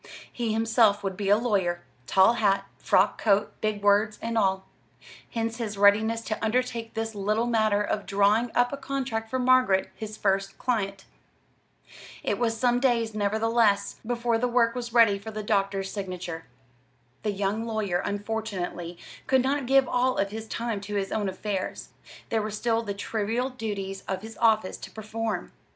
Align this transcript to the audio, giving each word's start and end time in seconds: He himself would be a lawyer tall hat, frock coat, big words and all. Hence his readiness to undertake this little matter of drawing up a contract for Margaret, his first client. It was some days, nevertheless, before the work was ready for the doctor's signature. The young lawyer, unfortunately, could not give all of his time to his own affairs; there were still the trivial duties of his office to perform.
He 0.33 0.51
himself 0.51 1.03
would 1.03 1.15
be 1.15 1.29
a 1.29 1.37
lawyer 1.37 1.83
tall 2.07 2.33
hat, 2.33 2.65
frock 2.79 3.21
coat, 3.21 3.53
big 3.61 3.83
words 3.83 4.17
and 4.19 4.35
all. 4.35 4.65
Hence 5.29 5.57
his 5.57 5.77
readiness 5.77 6.21
to 6.21 6.43
undertake 6.43 6.95
this 6.95 7.13
little 7.13 7.45
matter 7.45 7.83
of 7.83 8.07
drawing 8.07 8.49
up 8.55 8.73
a 8.73 8.77
contract 8.77 9.29
for 9.29 9.37
Margaret, 9.37 9.91
his 9.93 10.17
first 10.17 10.57
client. 10.57 11.05
It 12.23 12.39
was 12.39 12.57
some 12.59 12.79
days, 12.79 13.13
nevertheless, 13.13 13.97
before 14.03 14.39
the 14.39 14.47
work 14.47 14.73
was 14.73 14.91
ready 14.91 15.19
for 15.19 15.29
the 15.29 15.43
doctor's 15.43 15.91
signature. 15.91 16.45
The 17.21 17.31
young 17.31 17.67
lawyer, 17.67 18.01
unfortunately, 18.03 18.97
could 19.27 19.43
not 19.43 19.67
give 19.67 19.87
all 19.87 20.17
of 20.17 20.31
his 20.31 20.47
time 20.47 20.81
to 20.81 20.95
his 20.95 21.11
own 21.11 21.29
affairs; 21.29 21.89
there 22.29 22.41
were 22.41 22.49
still 22.49 22.81
the 22.81 22.95
trivial 22.95 23.51
duties 23.51 24.01
of 24.07 24.23
his 24.23 24.35
office 24.39 24.77
to 24.77 24.89
perform. 24.89 25.51